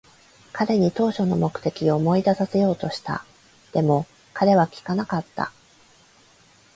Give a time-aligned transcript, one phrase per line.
[0.51, 3.23] 彼に当初の目的を思い出させようとした。
[3.71, 5.51] でも、彼は聞かなかった。